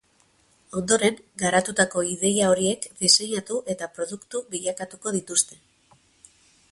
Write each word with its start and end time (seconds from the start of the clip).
Ondoren, 0.79 1.19
garatutako 1.41 2.03
ideia 2.13 2.47
horiek 2.53 2.87
diseinatu 3.03 3.61
eta 3.75 3.91
produktu 3.99 4.41
bilakatuko 4.57 5.17
dituzte. 5.21 5.61